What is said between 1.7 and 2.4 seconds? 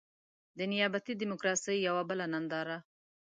يوه بله